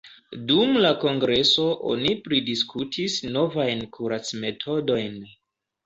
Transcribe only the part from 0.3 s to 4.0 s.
Dum la kongreso oni pridiskutis novajn